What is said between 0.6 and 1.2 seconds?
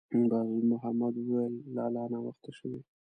محمد